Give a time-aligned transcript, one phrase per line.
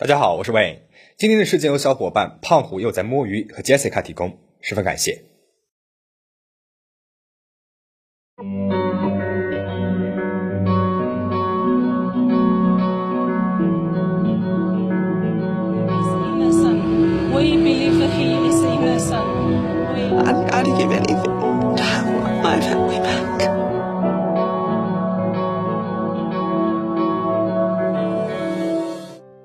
[0.00, 0.78] 大家好，我是 Wayne。
[1.18, 5.24] 今天的事件由小伙伴胖虎又在摸鱼和 Jessica 提供，十分感谢。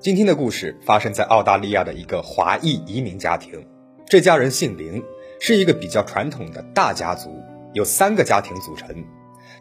[0.06, 3.66] 今天的故事发生在澳大利亚的一个华裔移民家庭，
[4.08, 5.02] 这家人姓林，
[5.40, 7.42] 是一个比较传统的大家族，
[7.72, 9.04] 由三个家庭组成，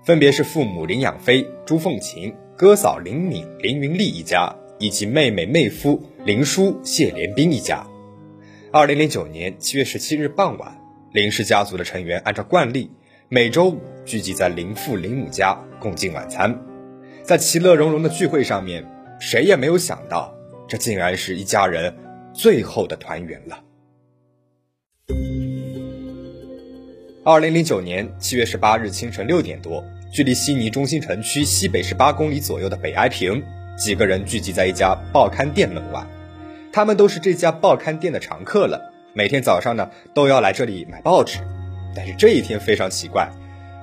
[0.05, 7.83] 分别是父母林养飞、朱凤琴、哥嫂林敏、林云丽一家，以及妹妹妹夫林叔、谢连兵一家。
[8.71, 10.79] 二零零九年七月十七日傍晚，
[11.11, 12.91] 林氏家族的成员按照惯例，
[13.29, 16.55] 每周五聚集在林父林母家共进晚餐。
[17.23, 18.85] 在其乐融融的聚会上面，
[19.19, 20.33] 谁也没有想到，
[20.67, 21.93] 这竟然是一家人
[22.33, 23.59] 最后的团圆了。
[27.23, 33.41] 二零零九年七月十八日清晨六点多，距离悉尼中心城区西北十八公里左右的北埃平，
[33.77, 36.05] 几个人聚集在一家报刊店门外。
[36.71, 41.39] 他们都是这家报刊店的常客了，每天早上呢都要来这里买报纸。
[41.95, 43.31] 但是这一天非常奇怪，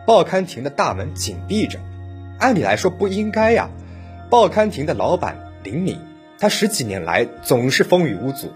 [0.07, 1.81] 报刊亭的大门紧闭着。
[2.39, 3.71] 按理来说不应该呀。
[4.33, 5.99] 报刊亭的老板林敏，
[6.39, 8.51] 他十几年来总是风雨无阻，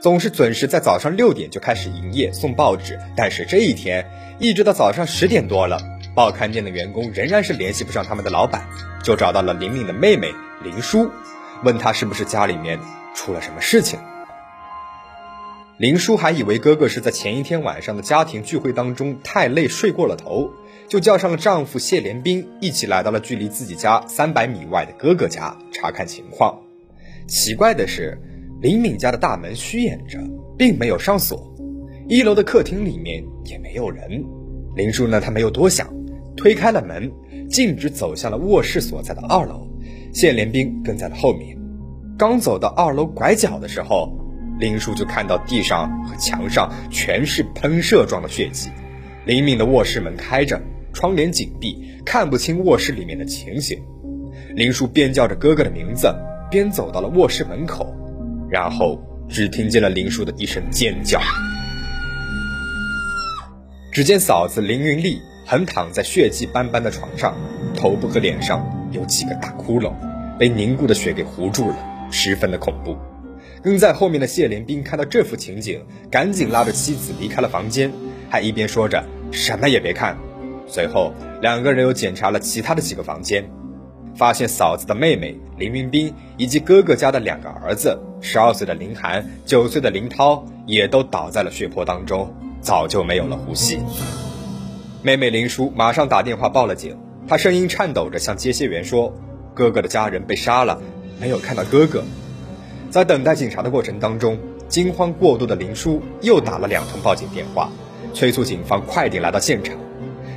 [0.00, 2.98] 总是准时在早上六点就开始营业送报纸。
[3.14, 4.04] 但是这一天，
[4.40, 5.78] 一直到早上十点多了，
[6.12, 8.66] 报刊店的员工仍然是联系不上他们的老板，
[9.04, 11.08] 就找到了林敏的妹妹林叔，
[11.62, 12.80] 问他是不是家里面。
[13.14, 14.00] 出了什么事情？
[15.76, 20.50] 林叔还以为哥哥是在前一天晚上的家庭聚会当中太累睡过了头，
[20.92, 26.54] 就叫上了丈夫谢连兵一起来到了距离自己家三百米外的哥哥家查看情况。
[27.26, 28.20] 奇怪的是，
[28.60, 30.18] 林敏家的大门虚掩着，
[30.58, 31.50] 并没有上锁，
[32.10, 34.22] 一楼的客厅里面也没有人。
[34.76, 35.90] 林叔呢，他没有多想，
[36.36, 37.10] 推开了门，
[37.48, 39.66] 径直走向了卧室所在的二楼，
[40.12, 41.56] 谢连兵跟在了后面。
[42.18, 44.12] 刚走到二楼拐角的时候，
[44.60, 48.68] 林叔就看到地上和墙上全是喷射状的血迹。
[49.24, 50.60] 林敏的卧室门开着，
[50.92, 53.78] 窗帘紧闭，看不清卧室里面的情形。
[54.54, 56.14] 林叔边叫着哥哥的名字，
[56.50, 57.94] 边走到了卧室门口，
[58.50, 61.20] 然后只听见了林叔的一声尖叫。
[63.92, 67.34] 只见嫂子林云丽横躺在血迹斑斑的床上，
[67.76, 69.92] 头部和脸上有几个大窟窿，
[70.38, 71.76] 被凝固的血给糊住了。
[72.10, 72.94] 十分的恐怖，
[73.62, 77.90] 跟在后面的谢连兵看到这幅情景，赶紧拉着妻子离开了房间，
[78.28, 80.14] 还一边说着什么也别看。
[80.72, 81.12] 随后，
[81.42, 83.44] 两个人又检查了其他的几个房间，
[84.16, 93.80] 发现嫂子的妹妹林云斌以及哥哥家的两个儿子，十二岁的林涵、九岁的林涛，也都倒在了血泊当中，早就没有了呼吸。
[95.02, 96.96] 妹妹林叔马上打电话报了警，
[97.28, 99.12] 他声音颤抖着向接线员说
[99.52, 100.80] ：“哥哥的家人被杀了。”
[101.20, 102.02] 没有看到哥哥，
[102.88, 104.38] 在等待警察的过程当中，
[104.68, 107.70] 惊慌过度的林叔又打了两通报警电话，
[108.14, 109.76] 催促警方快点来到现场。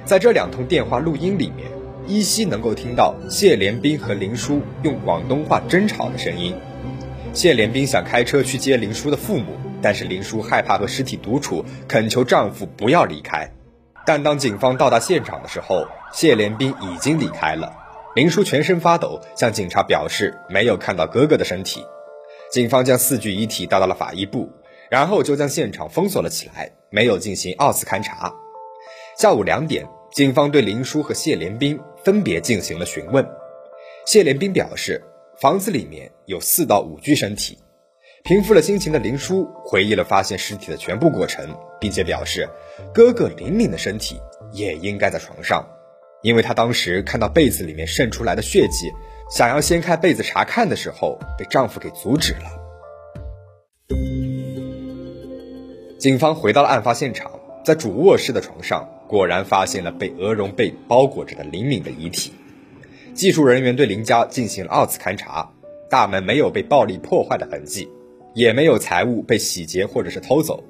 [0.05, 1.67] 在这两通电话录音里面，
[2.05, 6.55] 依稀能够听到谢连兵和林叔用广东话争吵的声音。
[7.33, 13.51] 谢连兵想开车去接林叔的父母，但是林叔害怕和尸体独处，恳求丈夫不要离开。
[14.05, 17.73] 但当警方到达现场的时候，谢连兵已经离开了。
[18.15, 21.83] 林叔全身发抖，向警察表示没有看到哥哥的身体。
[22.51, 24.47] 警方将四具遗体带到了法医部，
[24.91, 28.31] 然后就将现场封锁了起来，没有进行二次勘查。
[29.17, 33.27] 下午两点，警方对林叔和谢连兵分别进行了询问。
[34.05, 35.03] 谢连兵表示，
[35.41, 37.57] 房子里面有四到五具身体。
[38.23, 42.47] 平复了心情的林叔回忆了发现尸体的全部过程，并且表示，
[42.93, 44.17] 哥哥林敏的身体
[44.53, 45.67] 也应该在床上。
[46.21, 48.93] 因为她当时看到被子里面渗出来的血迹，
[49.29, 52.49] 想要掀开被子查看的时候，被丈夫给阻止了。
[55.99, 62.31] 警方回到了案发现场，在主卧室的床上，果然发现了被鹅绒被包裹着的林敏的遗体。
[63.13, 65.49] 技术人员对林家进行了二次勘查，
[65.89, 67.87] 大门没有被暴力破坏的痕迹，
[68.33, 70.63] 也没有财物被洗劫或者是偷走，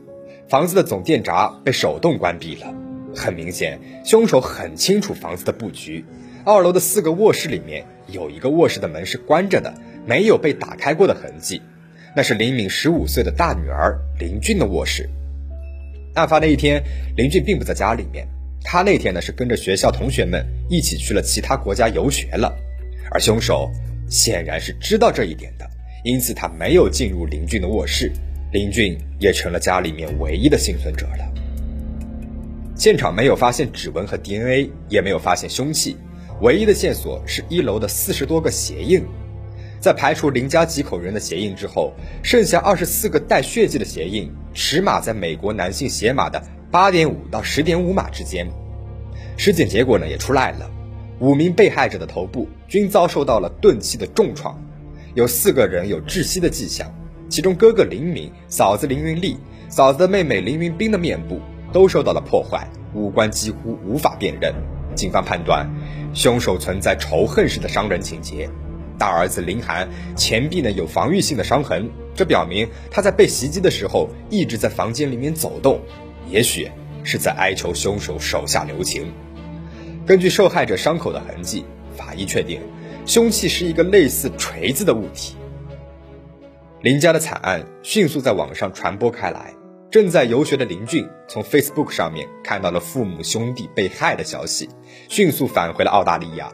[0.48, 2.74] 房子的总电闸被手动关闭了。
[3.16, 6.06] 很明显，凶手很清楚房子的布局。
[6.44, 9.74] 二楼的四个卧室里面，有一个卧室的门是关着的，
[10.06, 11.62] 没有被打开过的痕迹。
[12.16, 15.10] 那是林敏十五岁的大女儿林俊的卧室。
[16.16, 16.82] 案发那一天，
[17.18, 18.26] 林俊并不在家里面，
[18.64, 22.54] 他那天呢是跟着学校同学们一起去了其他国家游学了。
[23.12, 23.70] 而凶手
[24.10, 25.70] 显然是知道这一点的，
[26.04, 28.12] 因此他没有进入林俊的卧室，
[28.54, 31.34] 林俊也成了家里面唯一的幸存者了。
[32.76, 35.98] 现场没有发现指纹和 DNA，也没有发现凶器，
[36.42, 39.04] 唯一的线索是一楼的四十多个鞋印。
[39.82, 46.42] 在排除林家几口人的鞋印之后，剩下二十四个带血迹的鞋印，尺码在美国男性鞋码的
[46.72, 48.50] 八点五到十点五码之间。
[49.38, 50.68] 尸检结果呢也出来了，
[51.20, 54.60] 五名被害者的头部均遭受到了钝器的重创，
[55.14, 56.92] 有四个人有窒息的迹象，
[57.30, 59.38] 其中哥哥林敏、嫂子林云丽、
[59.70, 61.40] 嫂子的妹妹林云冰的面部。
[61.74, 64.54] 都受到了破坏，五官几乎无法辨认。
[64.96, 65.70] 警方判断，
[66.14, 68.50] 凶手存在仇恨式的伤人情节。
[68.98, 75.80] 大儿子林涵前臂呢有防御性的伤痕，这表明他在被袭击的时候一直在房间里面走动，
[76.30, 76.70] 也许
[77.04, 79.12] 是在哀求凶手手下留情。
[80.06, 81.66] 根据受害者伤口的痕迹，
[81.96, 82.62] 法医确定
[83.06, 85.36] 凶器是一个类似锤子的物体。
[86.82, 89.54] 林家的惨案迅速在网上传播开来。
[89.92, 94.68] 正在游学的林俊从 Facebook 上面看到了父母兄弟被害的消息，
[95.08, 96.52] 迅速返回了澳大利亚。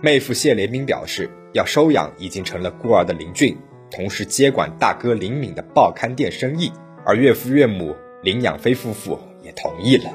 [0.00, 3.56] 妹夫谢连兵表示要收养已经成了孤儿的林俊，
[3.90, 6.72] 同时接管大哥林敏的报刊店生意。
[7.04, 10.10] 而岳父岳母林养飞夫妇也同意了。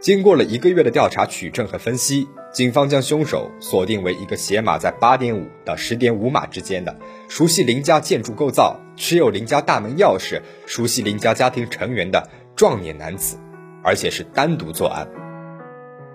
[0.00, 2.28] 经过了一个月的调查取证和分析。
[2.52, 6.96] 警方将凶手锁定为一个鞋码在八点五到十点五码之间的、
[7.28, 13.36] 熟悉林家建筑构造、持有林家大门钥匙、熟悉林家家庭成员的壮年男子，
[13.82, 15.08] 而且是单独作案。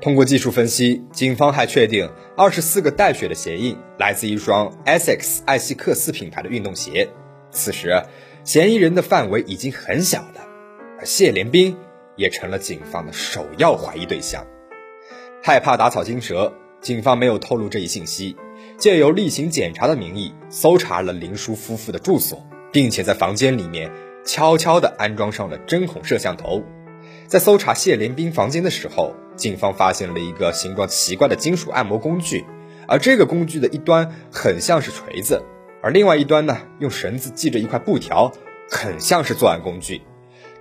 [0.01, 7.10] 通过技术分析，警方还确定二十四个带血的鞋印来自一双 Essex 艾希克斯品牌的运动鞋。
[7.51, 8.01] 此时，
[8.46, 10.48] 嫌疑人的范围已经很小了，
[10.98, 11.75] 而谢连兵
[12.16, 14.48] 也成了警方的首要怀疑对象。
[15.44, 18.38] 害怕打草惊蛇，警方没有透露这一信息，
[18.78, 22.42] 借由例行检查的名义搜查了林叔夫妇的住所，
[22.72, 23.92] 并且在房间里面
[24.24, 26.63] 悄悄地安装上了针孔摄像头。
[27.28, 32.45] 在搜查谢连兵房间的时候，警方发现了一个形状奇怪的金属按摩工具，
[32.88, 35.41] 而这个工具的一端很像是锤子，
[35.81, 38.31] 而另外一端呢用绳子系着一块布条，
[38.69, 40.01] 很像是作案工具。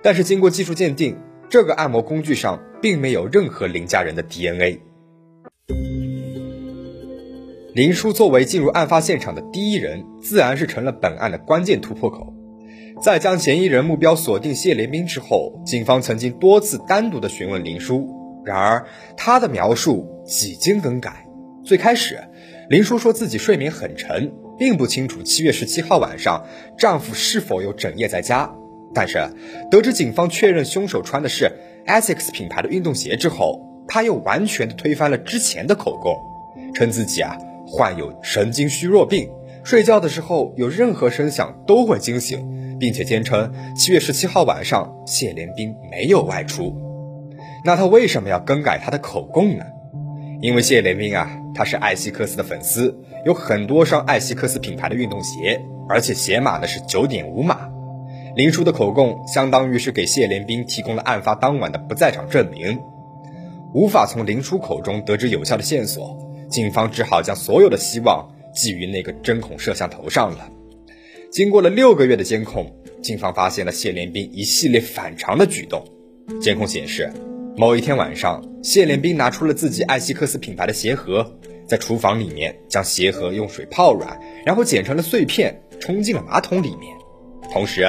[0.01, 1.15] 但是经过技术鉴定。
[1.51, 4.81] 这个按摩工具上并没有任何林家人的 DNA。
[7.73, 12.35] 林叔作为进入案发现场的第一人，自然是成了本案的关键突破口。
[13.01, 18.07] 在将嫌疑人目标锁定谢连兵之后，警方曾经多次单独的询问林叔，
[18.49, 21.27] 然而他的描述几经更改。
[21.63, 22.19] 最开始，
[22.67, 28.51] 林叔说自己睡眠很沉，并不清楚七月十七号晚上丈夫是否有整夜在家。
[28.91, 29.19] 但是，
[29.69, 31.51] 得知警方确认凶手穿的是
[31.85, 36.15] Essex 品牌的运动鞋之后，他又完全的推翻了之前的口供，
[36.73, 37.37] 称自己啊
[37.67, 39.29] 患有神经虚弱病，
[39.63, 46.88] 睡觉的时候有任何声响都会惊醒，并且坚称七月十七号晚上谢连兵没有外出。
[47.63, 49.65] 那他为什么要更改他的口供呢？
[50.41, 57.69] 因为谢连兵啊，他是艾希克斯的粉丝，有很多双艾希克斯品牌的运动鞋，而且鞋码呢是九点五码。
[58.35, 62.79] 林叔的口供相当于是给谢连兵提供了案发当晚的不在场证明，
[63.73, 66.17] 无法从林叔口中得知有效的线索，
[66.49, 70.49] 警方只好将所有的希望寄于那个针孔摄像头上了。
[71.29, 72.71] 经过了六个月的监控，
[73.03, 75.83] 警方发现了谢连兵一系列反常的举动。
[76.39, 77.11] 监控显示，
[77.59, 81.29] 某一天晚上，谢连兵拿出了自己艾希克斯品牌的鞋盒，
[81.67, 86.95] 在厨房里面将鞋盒用水泡软，然后剪成了碎片，冲进了马桶里面，
[87.51, 87.85] 同时。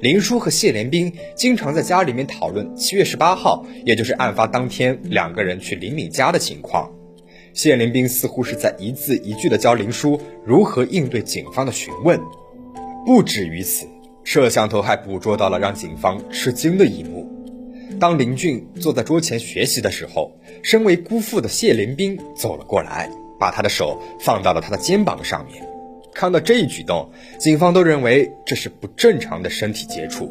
[0.00, 6.90] 林叔和谢连兵经常在家里面讨论七月十八号，也就是案发当天，两个人去林敏家的情况。
[7.52, 12.18] 谢连兵似乎是在一字一句的教林叔如何应对警方的询问。
[13.04, 13.86] 不止于此，
[14.24, 17.30] 摄像头还捕捉到了让警方吃惊的一幕：
[18.00, 25.62] 当林俊坐在桌前学习的时候，身为姑父的谢连兵走了过来，把他的手放到了他的肩膀上面。
[26.14, 30.30] 看到这一举动，警方都认为这是不正常的身体接触，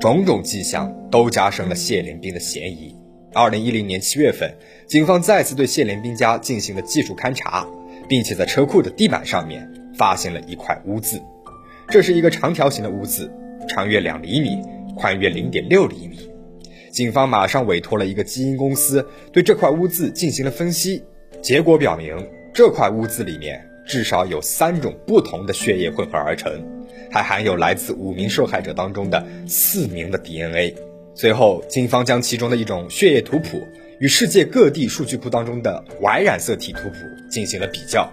[0.00, 2.96] 种种迹象都加深了谢连兵的嫌疑。
[3.32, 4.52] 二零一零年七月份，
[4.88, 7.64] 警方再次对谢连兵家进行了技术勘查，
[8.08, 11.22] 并且在车库的地板上面发现了一块污渍，
[11.88, 13.32] 这是一个长条形的污渍，
[13.68, 14.58] 长约两厘米，
[14.96, 16.18] 宽约零点六厘米。
[16.94, 21.02] 警方马上委托了一个基因公司对这块污渍进行了分析，
[21.42, 22.16] 结果表明
[22.54, 23.68] 这块污渍里面。
[23.84, 26.64] 至少有三种不同的血液混合而成，
[27.10, 30.74] 还含有来自五名受害者当中的四名的 DNA。
[31.14, 33.60] 随后，警方将其中的一种血液图谱
[33.98, 36.94] 与世界各地数据库当中的 Y 染色体图谱
[37.28, 38.08] 进行了比较，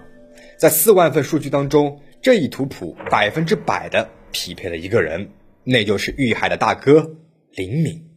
[0.58, 5.30] 在四万份数据当中，这一图谱百分之百的匹配了一个人，
[5.62, 7.12] 那就是遇害的大哥
[7.54, 8.11] 林敏。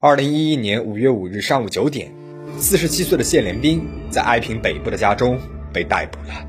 [0.00, 2.12] 二零一一年五月五日上午九点，
[2.56, 5.36] 四十七岁的谢连兵在哀平北部的家中
[5.72, 6.46] 被逮捕了。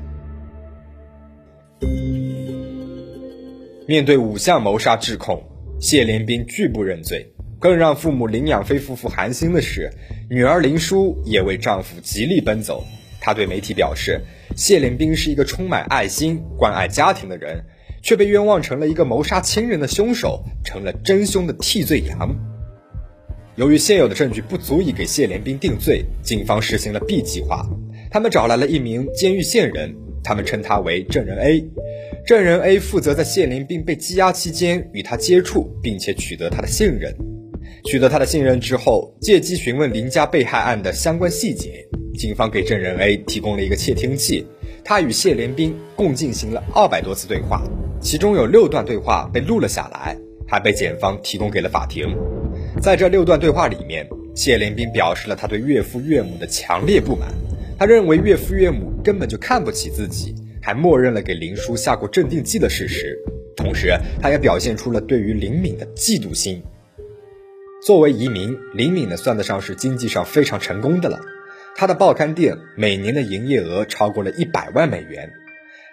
[3.88, 5.42] 面对五项谋杀指控，
[5.80, 7.34] 谢连兵拒不认罪。
[7.58, 9.90] 更让父母林养飞夫妇寒心的是，
[10.30, 12.86] 女儿林淑也为丈夫极力奔走。
[13.20, 14.20] 她对媒体表示，
[14.54, 17.64] 谢连兵是一个充满爱心、关爱家庭的人，
[18.00, 22.36] 却被冤枉成了一个谋杀亲人的凶手，成了真凶的替罪羊。
[23.56, 27.66] 由于现有的证据不足以给谢连兵定罪，警方实行了 B 计划。
[28.10, 31.64] 他们找来了一名监狱线人，他们称他为证人 A。
[32.26, 37.14] 证人 A 负责在谢连兵被羁押期间与他接触，并且取得他的信任。
[37.84, 41.86] 取得他的信任之后，借机询问林家被害案的相关细节。
[42.18, 44.46] 警方给证人 A 提供了一个窃听器，
[44.84, 47.62] 他与谢连兵共进行了二百多次对话，
[48.00, 50.16] 其中有六段对话被录了下来，
[50.46, 52.14] 还被检方提供给了法庭。
[52.80, 57.28] 在这六段对话里面，谢连兵表示了他对岳父岳母的强烈不满，
[57.78, 60.34] 他认为岳父岳母根本就看不起自己。
[60.62, 63.18] 还默认了给林叔下过镇定剂的事实，
[63.56, 66.62] 同时他也表现出了对于林敏的嫉妒心。
[67.82, 71.20] 作为移民，林敏呢算得上是经济上非常成功的了。
[71.76, 75.30] 他的报刊店每年的营业额超过了一百万美元。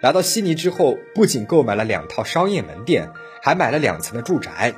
[0.02, 3.08] 来到悉尼之后，不仅购买了两套商业门店，
[3.42, 4.74] 还买了两层的住宅。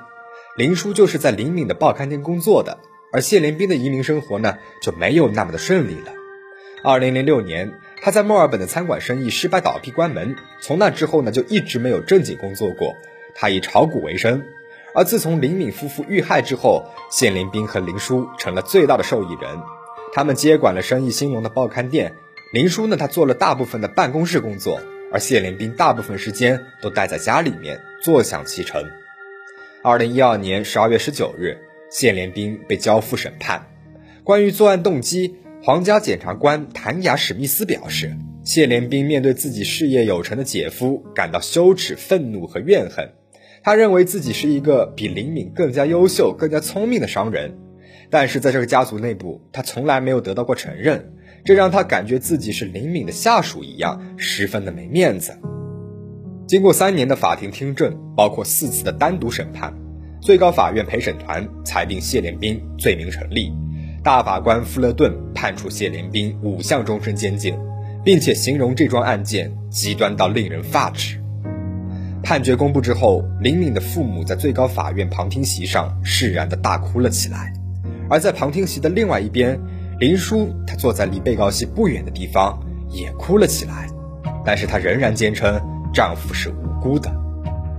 [0.57, 2.79] 林叔就是在林敏的报刊店工作的，
[3.13, 6.13] 而谢连兵的移民生活呢就没有那么的顺利了。
[6.83, 7.73] 二零零六年。
[8.03, 12.97] 他在墨尔本的餐馆生意失败倒闭关门，从那之后呢就一直没有正经工作过。
[13.35, 14.43] 他以炒股为生，
[14.95, 19.59] 而自从林敏夫妇遇害之后，谢林斌和林叔成了最大的受益人。
[20.15, 22.15] 他们接管了生意兴隆的报刊店。
[22.55, 24.81] 林叔呢，他做了大部分的办公室工作，
[25.13, 28.83] 而谢林斌大部分时间都待在家里面坐享其成。
[29.83, 31.57] 二零一二年十二月十九日，
[31.91, 33.67] 谢连兵被交付审判。
[34.23, 35.37] 关于作案动机。
[35.63, 43.13] 皇家检察官谭雅·史密斯表示，谢连兵面对自己事业有成的姐夫感到羞耻、愤怒和怨恨。
[43.63, 47.59] 他认为自己是一个比林敏更加优秀、更加聪明的商人，
[48.11, 51.13] 但是在这个家族内部，他从来没有得到过承认，
[51.45, 55.39] 这让他感觉自己是林敏的下属一样，十分的没面子。
[56.51, 59.73] 经过三年的法庭听证，包括四次的单独审判，
[60.21, 63.55] 最高法院陪审团裁定谢连兵罪名成立。
[64.03, 67.57] 大法官富勒顿判处谢连兵五项终身监禁，
[68.05, 71.23] 并且形容这桩案件极端到令人发指。
[72.21, 77.53] 判决公布之后，林敏的父母在最高法院旁听席上释然的大哭了起来，
[78.09, 79.57] 而在旁听席的另外一边，
[80.01, 83.87] 林叔他坐在离被告席不远的地方也哭了起来，
[84.45, 85.61] 但是他仍然坚称
[85.93, 87.11] 丈夫是无辜的。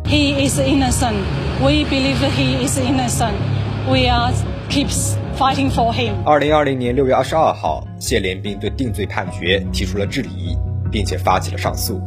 [0.06, 1.16] He is innocent.
[1.62, 3.36] We believe he is innocent.
[3.88, 4.34] We are
[4.70, 5.16] keeps.
[5.38, 6.14] fighting for him。
[6.24, 10.56] 二零二零年六月二十二号，谢连兵对定罪判决提出了质疑，
[10.92, 12.00] 并且发起了上诉。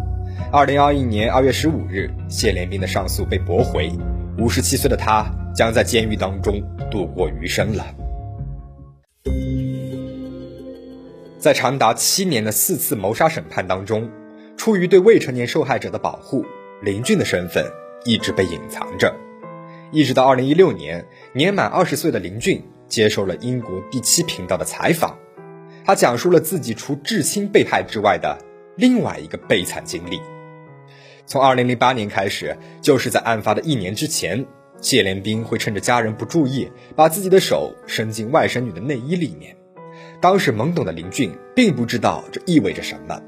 [0.52, 3.90] 二零二一年二月十五日，谢连兵的上诉被驳回。
[4.38, 7.84] 五十七岁的他将在监狱当中度过余生了。
[11.38, 14.08] 在长达七年的四次谋杀审判当中，
[14.64, 16.42] 出于对未成年受害者的保护，
[16.80, 17.70] 林俊的身份
[18.06, 19.14] 一直被隐藏着。
[19.92, 21.04] 一直到二零一六年，
[21.34, 22.64] 年满二十岁的林俊。
[22.88, 25.18] 接受了英国第七频道的采访，
[25.84, 28.38] 他讲述了自己除至亲被害之外的
[28.74, 30.18] 另外一个悲惨经历。
[31.26, 34.46] 从2008年开始，就是在案发的一年之前，
[34.80, 39.54] 谢连兵会趁着家人不注意，把自己的手伸进外甥女的内衣里面。
[40.22, 43.20] 当时懵懂的林俊并不知道这意味着什么。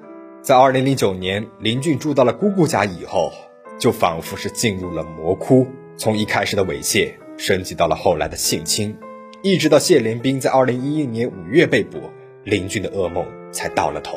[0.47, 3.33] 在2009年，林俊住到了姑姑家以后，
[3.81, 8.97] 就仿佛是进入了魔窟，从一开始的猥亵升级到了后来的性侵。
[9.43, 11.99] 一直到谢连兵在二零一一年五月被捕，
[12.45, 14.17] 林俊的噩梦才到了头。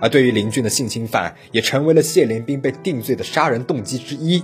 [0.00, 4.42] 而对于林俊的性侵犯，也成为了谢连兵被定罪的杀人动机之一。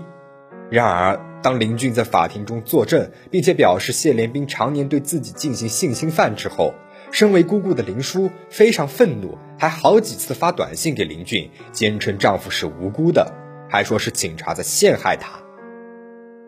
[0.70, 6.74] 然而，当林俊在法庭中作证，并且表示谢连兵常年对自己进行性侵犯之后，
[7.10, 13.32] 身为姑姑的林叔非常愤怒，还好几次发短信给林俊，坚称丈夫是无辜的，
[13.70, 15.38] 还说是警察在陷害他。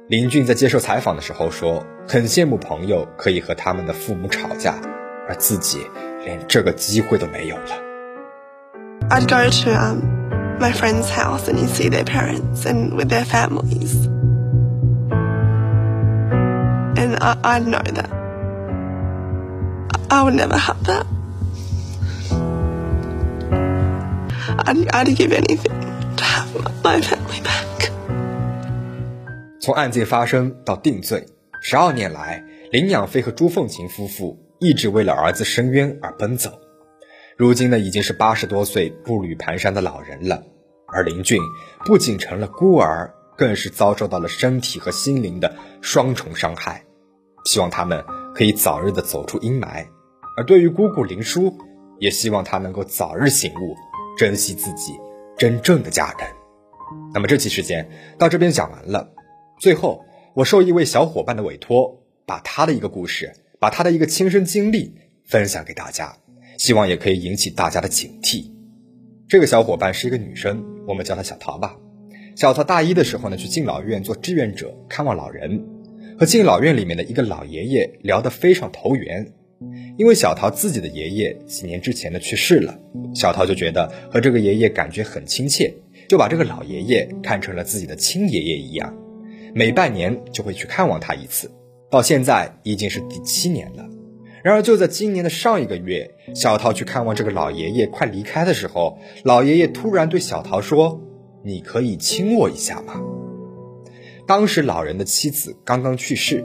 [0.08, 4.74] 林俊在接受采访的时候说：“很羡慕朋友可以和他们的父母吵架，
[5.28, 5.86] 而自己
[6.24, 7.68] 连这个机会都没有了。”
[9.10, 10.00] I'd go to um
[10.58, 13.94] my friend's house and you see their parents and with their families,
[16.96, 18.10] and I I know that
[20.08, 21.06] I would never have that.
[24.66, 25.72] I'd I'd give anything
[26.16, 26.46] to have
[26.82, 27.90] my family back.
[29.60, 31.26] 从案件发生到定罪，
[31.60, 32.42] 十二年来，
[32.72, 36.50] 林养飞和朱凤琴夫妇一直为了儿子申冤而奔走。
[37.36, 40.42] 如今呢，已经是八十多岁步履蹒跚的老人了。
[40.86, 41.38] 而林俊
[41.84, 46.84] 不仅成了孤儿，更是遭受到了身体和心灵的双重伤害。
[47.44, 48.02] 希望他们
[48.34, 49.84] 可以早日的走出阴霾。
[50.38, 51.58] 而对于姑姑林叔，
[51.98, 53.76] 也希望他能够早日醒悟，
[54.16, 54.92] 珍惜自己
[55.36, 56.28] 真正的家人。
[57.12, 59.12] 那么这期时间到这边讲完了。
[59.58, 60.04] 最后，
[60.34, 64.94] 我受一位小伙伴的委托，把他的一个故事，把他的一个亲身经历
[65.24, 66.16] 分享给大家，
[66.58, 68.50] 希望也可以引起大家的警惕。
[69.28, 71.76] 这个小伙伴是一个女生，我们叫她小桃吧。
[72.36, 75.64] 小桃大一的时候呢，去敬老院做志愿者，看望老人，
[76.18, 79.32] 和敬老院里面的一个老爷爷聊得非常投缘。
[79.96, 82.78] 因为小桃自己的爷爷几年之前呢去世了，
[83.14, 85.72] 小桃就觉得和这个爷爷感觉很亲切，
[86.08, 88.94] 就把这个老爷爷看成了自己的亲爷爷一样。
[89.54, 91.50] 每半年就会去看望他一次，
[91.90, 93.88] 到现在已经是第七年了。
[94.42, 101.00] 然而就在今年的上一个月，小桃去看望这个老爷爷，快离开的时候，老爷爷突然对小桃说
[101.42, 103.00] ：“你可以亲我一下吗？”
[104.26, 106.44] 当时老人的妻子刚刚去世，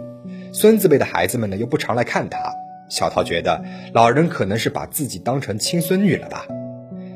[0.54, 2.54] 孙子辈的孩子们呢又不常来看他，
[2.90, 6.46] 小桃觉得老人可能是把自己当成亲孙女了吧。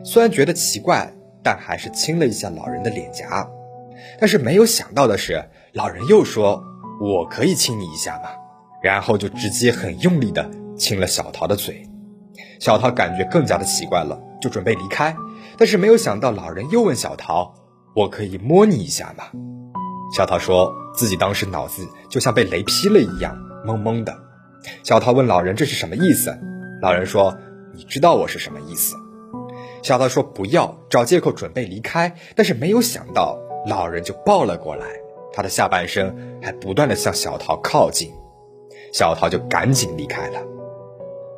[0.05, 1.11] 虽然觉得奇怪，
[1.43, 3.47] 但还是亲了一下老人的脸颊。
[4.19, 5.43] 但是没有想到的是。
[5.75, 6.63] 老人又说
[7.01, 8.29] ：“我可以亲你一下吗？”
[8.83, 11.89] 然后就直接很用力的亲了小桃的嘴。
[12.59, 15.15] 小桃感觉更加的奇怪了，就准备离开。
[15.57, 17.55] 但是没有想到，老人又问小桃
[17.97, 19.23] ：“我可以摸你一下吗？”
[20.15, 24.15] 小桃说自己当时脑子就像被雷劈了一样，懵懵的。
[24.83, 26.37] 小桃问老人：“这是什么意思？”
[26.81, 27.37] 老人说
[27.73, 28.95] ：“你知道我是什么意思。”
[29.83, 34.85] 小桃说：“不要，找借口准备离开。”但是没有想到，老人就抱了过来。
[35.33, 38.11] 他的下半身还不断的向小桃靠近，
[38.93, 40.39] 小桃就赶紧离开了。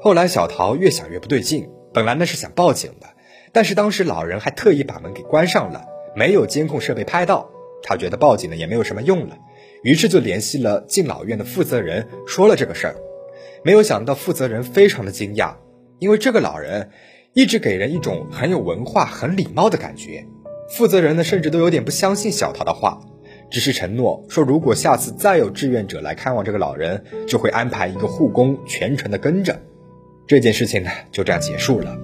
[0.01, 3.07] 后来小桃越想越不对劲，本来呢是想报警的，
[3.53, 7.49] 但是当时老人还特意把门给关上了，没有监控设备拍到，
[7.81, 9.37] 他觉得报警了也没有什么用了，
[9.81, 12.95] 于是就联系了敬老院的负责人说了这个事儿。
[13.65, 15.55] 没有想到负责人非常的惊讶，
[15.97, 16.91] 因为这个老人
[17.33, 20.23] 一直给人一种很有文化、很礼貌的感觉。
[20.69, 23.01] 负责人呢甚至都有点不相信小桃的话。
[23.49, 29.59] 只是承诺说，如果下次再有志愿者来看望这个老人，就会安排一个护工全程的跟着。
[30.27, 31.97] 这件事情呢，就这样结束了。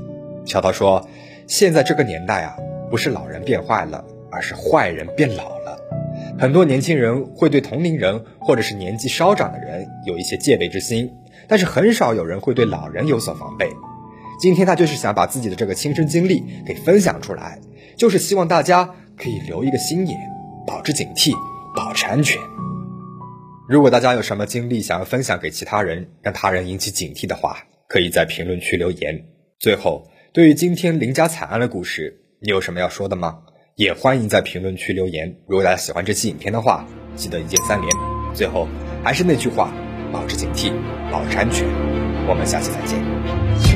[0.45, 1.07] 小桃说
[1.45, 2.57] ：“现在这个年代啊，
[2.89, 5.77] 不是老人变坏了，而是坏人变老了。
[6.39, 11.11] 很多年轻人会对同龄人或者是年纪稍长的人有一些戒备之心，
[11.51, 13.69] 但是很少有人会对老人有所防备。
[14.39, 17.59] 今天他就是想把自己的这个亲身经历给分享出来，
[17.97, 20.17] 就是希望大家可以留一个心眼。”
[20.65, 21.35] 保持警惕，
[21.75, 22.39] 保持安全。
[23.67, 27.57] 如果大家有什么经历想要分享给其他人，让他人引起警惕的话，
[27.89, 29.21] 可以在评论区留言。
[29.59, 33.39] 最后，对于今天林家惨案的故事，你有什么要说的吗？
[33.75, 35.35] 也欢迎在评论区留言。
[35.47, 36.87] 如果大家喜欢这期影片的话，
[37.17, 37.91] 记得一键三连。
[38.33, 38.69] 最后，
[39.03, 39.73] 还是那句话，
[40.11, 40.71] 保持警惕，
[41.11, 41.67] 保持安全。
[42.27, 43.70] 我们下期再见。